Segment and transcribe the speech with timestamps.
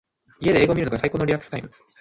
[0.39, 1.69] 家で映画を観るのが最高のリラックスタイム。